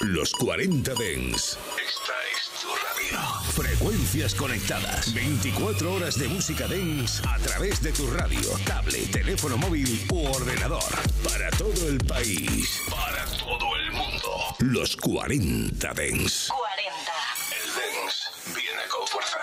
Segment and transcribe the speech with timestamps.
[0.00, 1.58] Los 40 Dens.
[1.76, 3.18] Esta es tu radio.
[3.50, 5.12] Frecuencias conectadas.
[5.12, 10.84] 24 horas de música dance a través de tu radio, tablet, teléfono móvil u ordenador.
[11.24, 12.80] Para todo el país.
[12.88, 14.30] Para todo el mundo.
[14.60, 16.48] Los 40 Dens.
[16.48, 17.12] 40.
[17.50, 19.38] El dance viene con fuerza.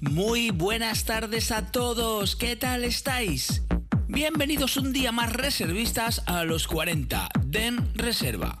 [0.00, 3.62] Muy buenas tardes a todos, ¿qué tal estáis?
[4.06, 8.60] Bienvenidos un día más reservistas a los 40 Den Reserva.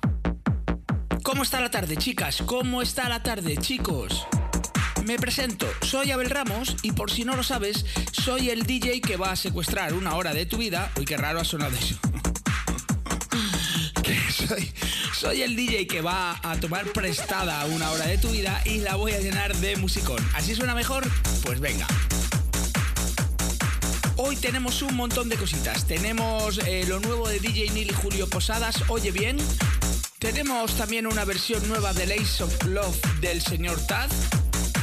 [1.30, 2.42] ¿Cómo está la tarde, chicas?
[2.44, 4.26] ¿Cómo está la tarde, chicos?
[5.04, 9.16] Me presento, soy Abel Ramos y por si no lo sabes, soy el DJ que
[9.16, 10.90] va a secuestrar una hora de tu vida.
[10.98, 11.94] Uy, qué raro ha sonado eso.
[15.14, 18.96] Soy el DJ que va a tomar prestada una hora de tu vida y la
[18.96, 20.18] voy a llenar de musicón.
[20.34, 21.08] ¿Así suena mejor?
[21.44, 21.86] Pues venga.
[24.16, 25.86] Hoy tenemos un montón de cositas.
[25.86, 29.38] Tenemos eh, lo nuevo de DJ Neil y Julio Posadas, Oye Bien.
[30.20, 34.10] Tenemos también una versión nueva de Lace of Love del señor Tad.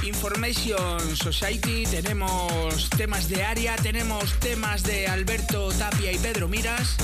[0.02, 6.96] Information Society, tenemos temas de Aria, tenemos temas de Alberto Tapia y Pedro Miras.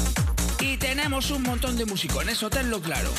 [0.59, 3.11] Y tenemos un montón de musicones, eso tenlo claro.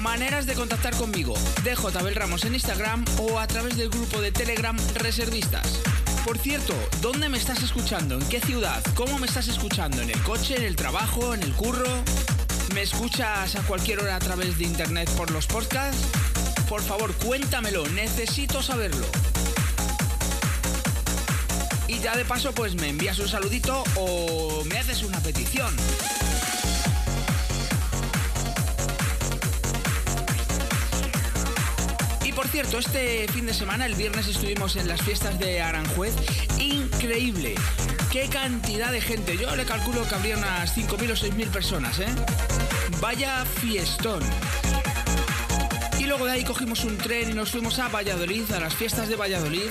[0.00, 4.32] Maneras de contactar conmigo, DJ Abel Ramos en Instagram o a través del grupo de
[4.32, 5.80] Telegram Reservistas.
[6.24, 8.14] Por cierto, ¿dónde me estás escuchando?
[8.14, 8.82] ¿En qué ciudad?
[8.94, 10.00] ¿Cómo me estás escuchando?
[10.00, 10.56] ¿En el coche?
[10.56, 11.34] ¿En el trabajo?
[11.34, 12.02] ¿En el curro?
[12.76, 16.08] ¿Me escuchas a cualquier hora a través de internet por los podcasts?
[16.68, 19.06] Por favor, cuéntamelo, necesito saberlo.
[21.88, 25.74] Y ya de paso, pues me envías un saludito o me haces una petición.
[32.36, 36.14] Por cierto, este fin de semana, el viernes, estuvimos en las fiestas de Aranjuez.
[36.58, 37.54] Increíble.
[38.12, 39.38] Qué cantidad de gente.
[39.38, 42.08] Yo le calculo que habría unas 5.000 o 6.000 personas, ¿eh?
[43.00, 44.22] Vaya fiestón.
[45.98, 49.08] Y luego de ahí cogimos un tren y nos fuimos a Valladolid, a las fiestas
[49.08, 49.70] de Valladolid.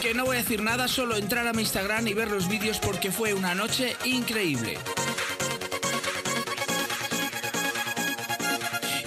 [0.00, 2.78] Que no voy a decir nada, solo entrar a mi Instagram y ver los vídeos
[2.78, 4.78] porque fue una noche increíble.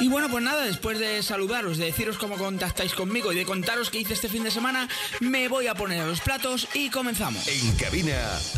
[0.06, 3.90] Y bueno, pues nada, después de saludaros, de deciros cómo contactáis conmigo y de contaros
[3.90, 4.88] qué hice este fin de semana,
[5.20, 7.48] me voy a poner a los platos y comenzamos.
[7.48, 8.16] En cabina,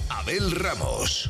[0.09, 1.29] Abel Ramos.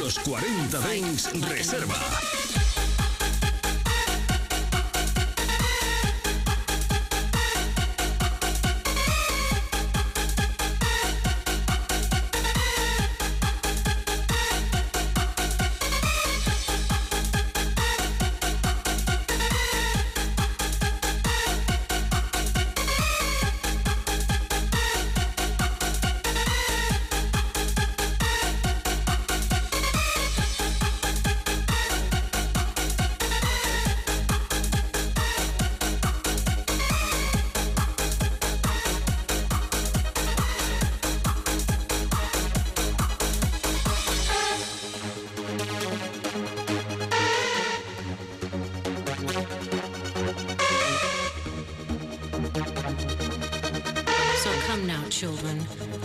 [0.00, 1.94] Los 40 Dens Reserva.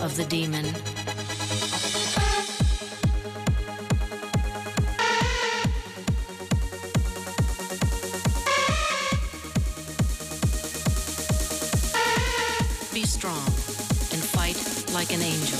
[0.00, 0.64] Of the demon.
[12.94, 13.36] Be strong
[14.12, 14.56] and fight
[14.94, 15.59] like an angel.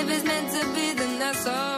[0.00, 1.77] if it's meant to be, then that's all.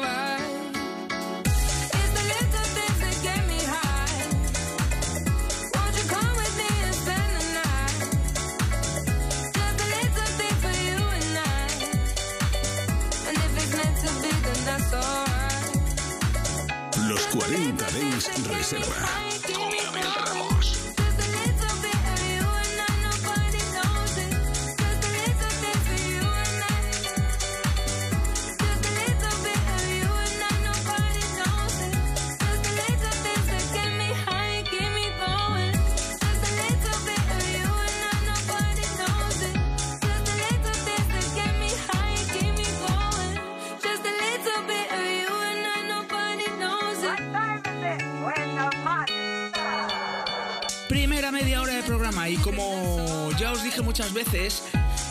[54.01, 54.63] Muchas veces,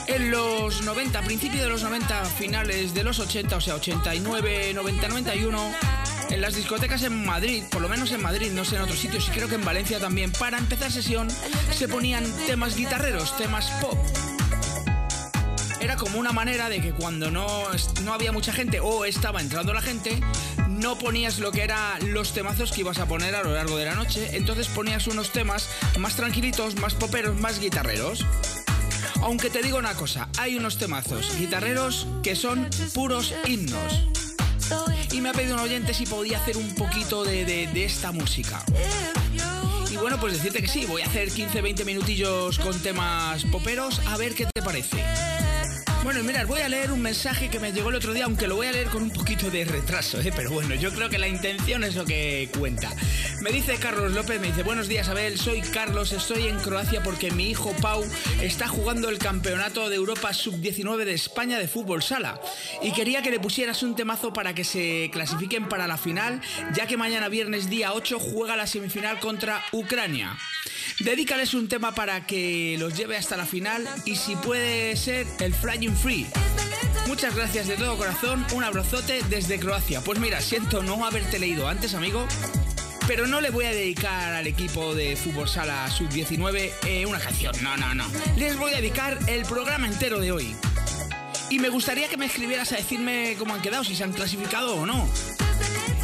[0.08, 5.08] en los 90, principios de los 90, finales de los 80, o sea, 89, 90,
[5.08, 5.72] 91,
[6.32, 9.28] en las discotecas en Madrid, por lo menos en Madrid, no sé en otros sitios,
[9.28, 11.28] y creo que en Valencia también, para empezar sesión
[11.72, 14.00] se ponían temas guitarreros, temas pop.
[15.80, 17.48] Era como una manera de que cuando no,
[18.04, 20.20] no había mucha gente o estaba entrando la gente,
[20.68, 23.86] no ponías lo que eran los temazos que ibas a poner a lo largo de
[23.86, 28.26] la noche, entonces ponías unos temas más tranquilitos, más poperos, más guitarreros.
[29.22, 34.08] Aunque te digo una cosa, hay unos temazos guitarreros que son puros himnos.
[35.12, 38.64] Y me ha pedido un oyente si podía hacer un poquito de, de esta música.
[39.92, 44.18] Y bueno, pues decirte que sí, voy a hacer 15-20 minutillos con temas poperos, a
[44.18, 45.04] ver qué te parece.
[46.02, 48.56] Bueno, mirad, voy a leer un mensaje que me llegó el otro día, aunque lo
[48.56, 50.32] voy a leer con un poquito de retraso, ¿eh?
[50.34, 52.90] pero bueno, yo creo que la intención es lo que cuenta.
[53.42, 57.32] Me dice Carlos López, me dice, buenos días Abel, soy Carlos, estoy en Croacia porque
[57.32, 58.04] mi hijo Pau
[58.42, 62.40] está jugando el Campeonato de Europa Sub-19 de España de fútbol sala
[62.82, 66.42] y quería que le pusieras un temazo para que se clasifiquen para la final,
[66.74, 70.38] ya que mañana viernes día 8 juega la semifinal contra Ucrania.
[71.00, 75.54] Dedícales un tema para que los lleve hasta la final y si puede ser el
[75.54, 76.28] Flying Free.
[77.08, 80.02] Muchas gracias de todo corazón, un abrazote desde Croacia.
[80.02, 82.28] Pues mira, siento no haberte leído antes, amigo,
[83.08, 87.56] pero no le voy a dedicar al equipo de fútbol sala sub-19 eh, una canción,
[87.64, 88.06] no, no, no.
[88.36, 90.54] Les voy a dedicar el programa entero de hoy.
[91.50, 94.76] Y me gustaría que me escribieras a decirme cómo han quedado, si se han clasificado
[94.76, 95.10] o no.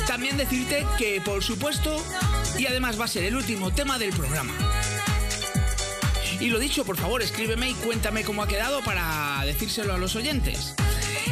[0.08, 2.02] También decirte que, por supuesto,
[2.58, 4.54] y además va a ser el último tema del programa.
[6.40, 10.16] Y lo dicho, por favor, escríbeme y cuéntame cómo ha quedado para decírselo a los
[10.16, 10.76] oyentes.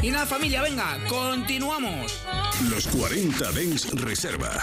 [0.01, 2.21] Y nada, familia, venga, continuamos.
[2.69, 4.61] Los 40 Dens Reserva.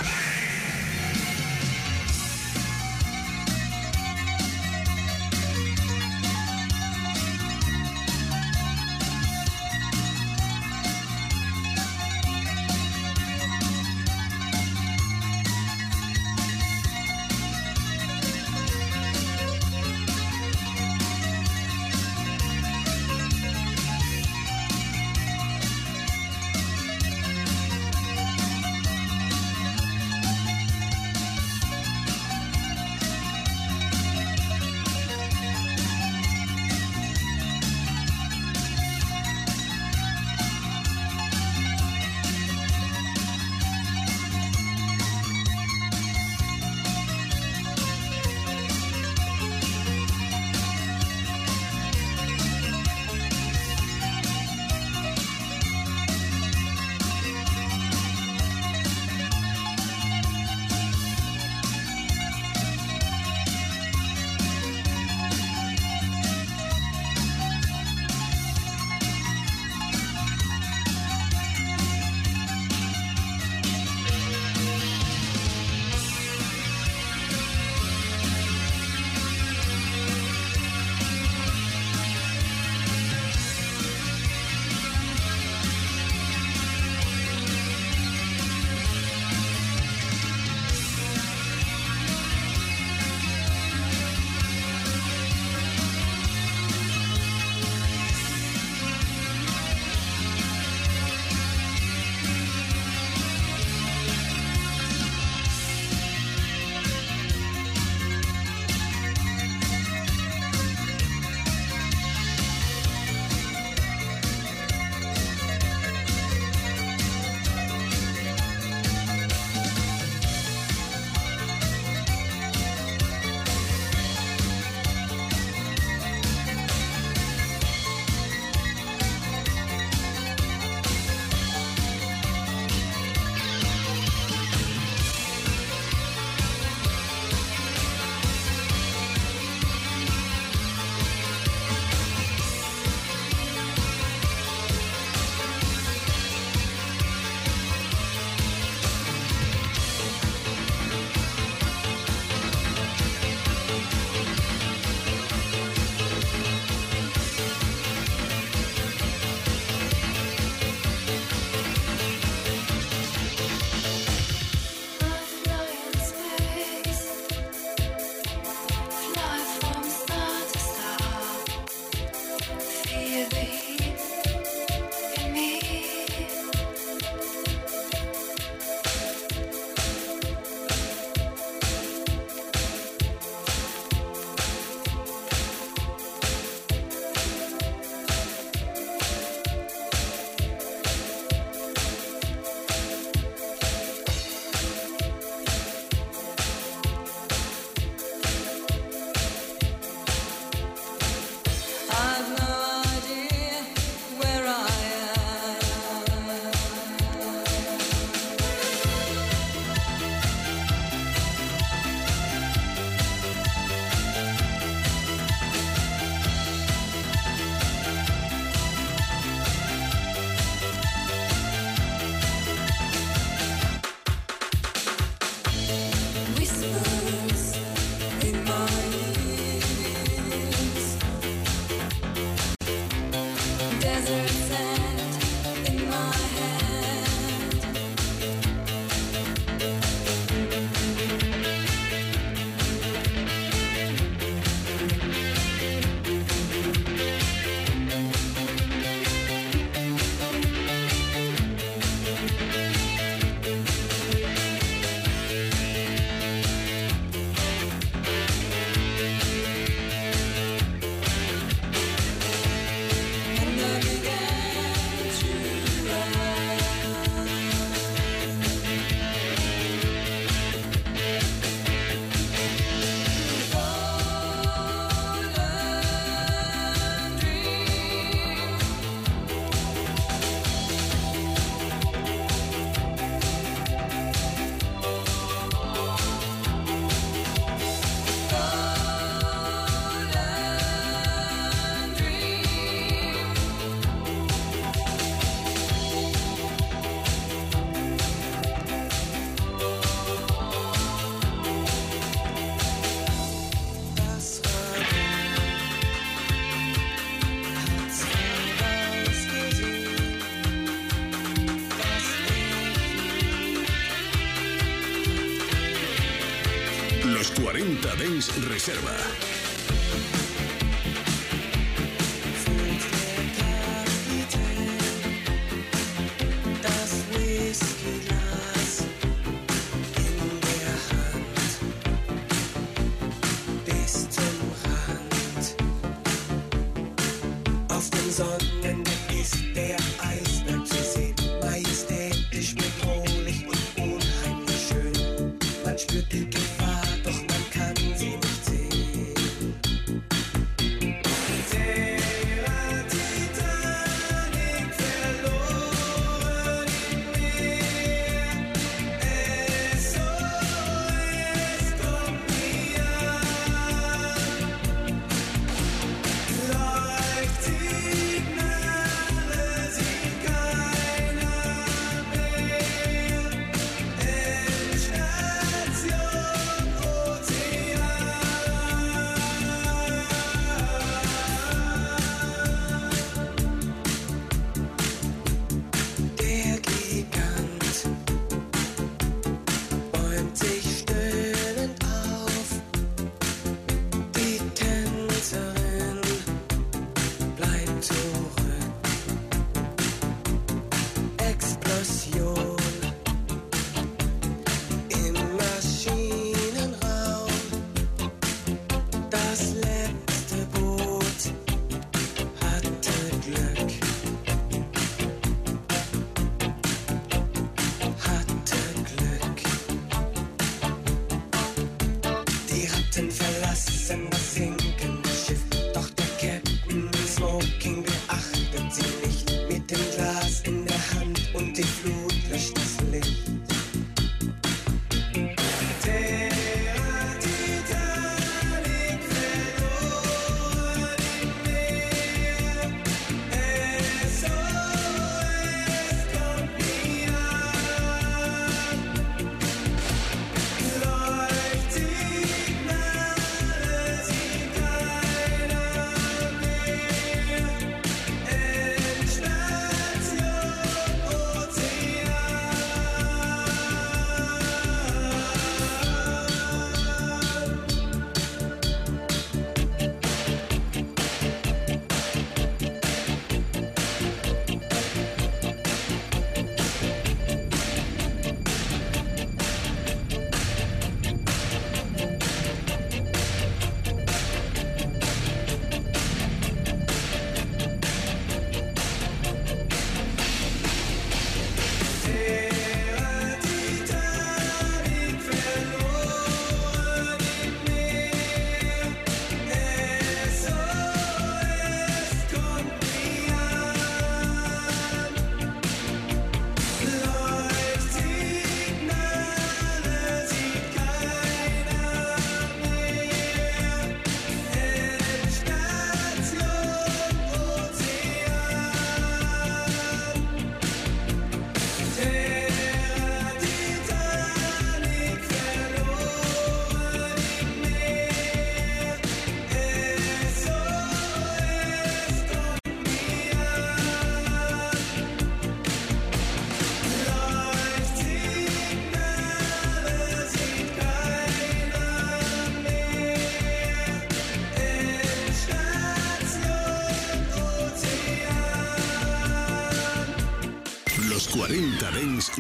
[318.60, 319.29] Reserva.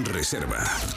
[0.04, 0.89] Reserva.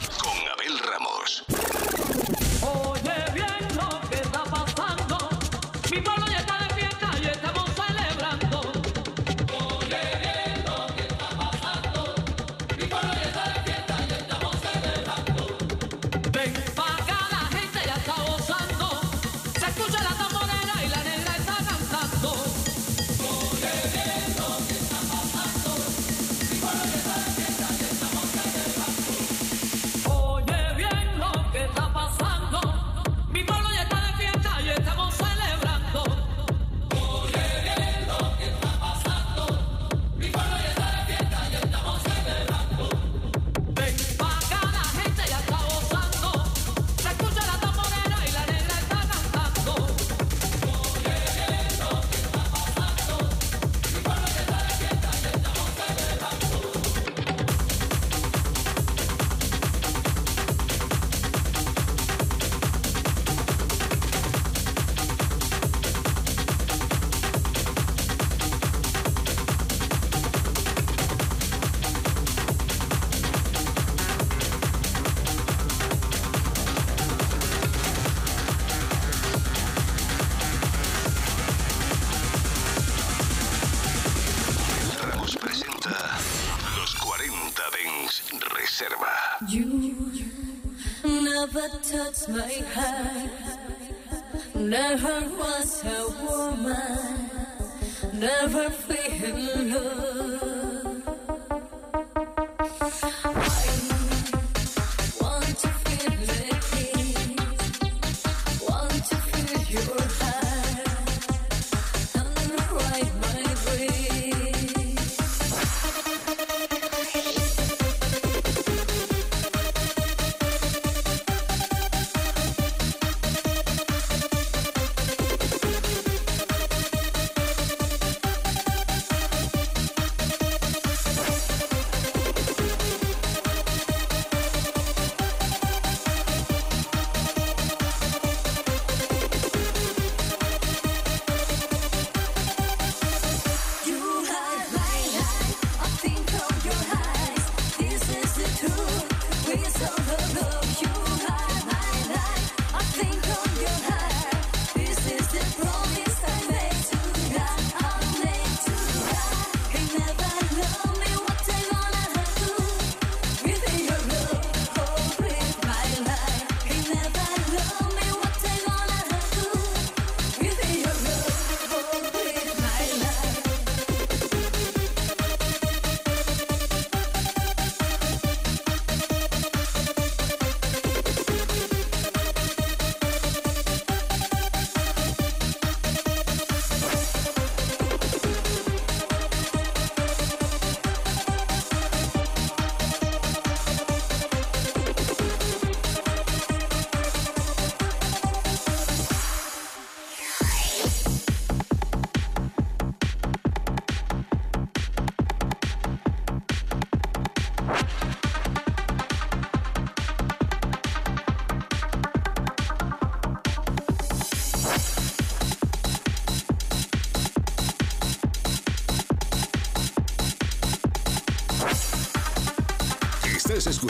[92.28, 92.40] my
[92.74, 92.83] heart.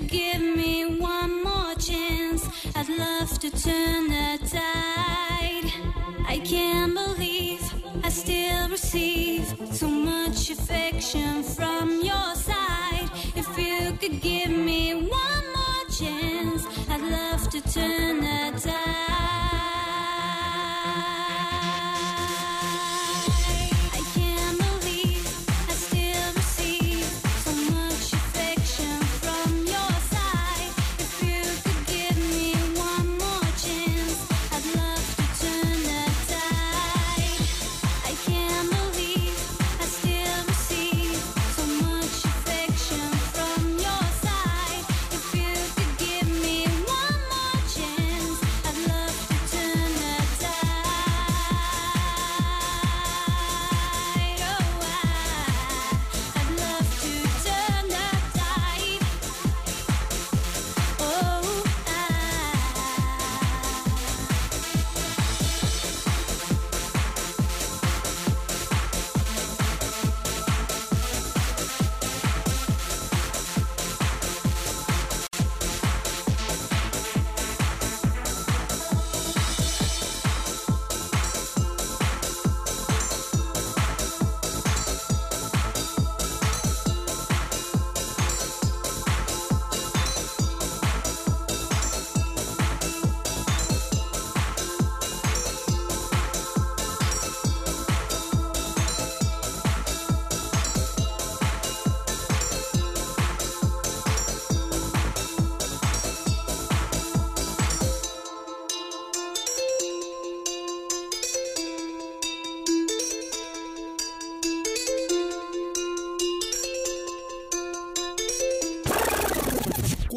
[0.00, 5.70] give me one more chance, I'd love to turn the tide.
[6.26, 7.62] I can't believe
[8.02, 12.34] I still receive so much affection from your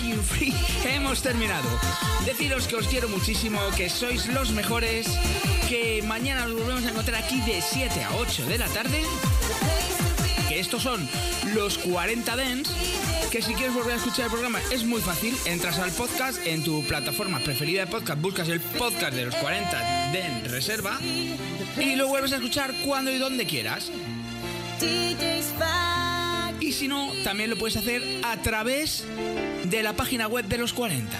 [0.00, 0.54] Free
[0.94, 1.68] hemos terminado.
[2.24, 5.06] Deciros que os quiero muchísimo, que sois los mejores,
[5.68, 9.02] que mañana nos volvemos a encontrar aquí de 7 a 8 de la tarde,
[10.48, 11.06] que estos son
[11.54, 12.70] los 40 Dents,
[13.30, 16.64] que si quieres volver a escuchar el programa es muy fácil, entras al podcast en
[16.64, 20.98] tu plataforma preferida de podcast, buscas el podcast de los 40 Dents Reserva
[21.78, 23.90] y lo vuelves a escuchar cuando y donde quieras.
[26.60, 29.04] Y si no, también lo puedes hacer a través
[29.70, 31.16] de la página web de los 40.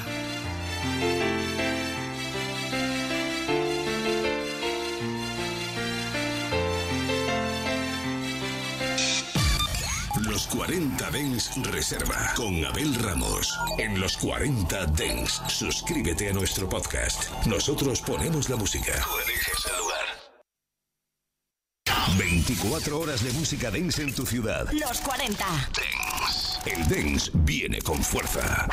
[10.22, 13.56] Los 40 Dens Reserva con Abel Ramos.
[13.78, 17.30] En los 40 Dens, suscríbete a nuestro podcast.
[17.46, 18.92] Nosotros ponemos la música.
[18.92, 20.00] Tú eliges el lugar.
[22.18, 24.68] 24 horas de música dance en tu ciudad.
[24.72, 25.46] Los 40.
[26.66, 28.68] El dance viene con fuerza.